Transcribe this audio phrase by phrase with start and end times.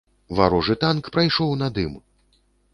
[0.39, 1.95] Варожы танк прайшоў над ім.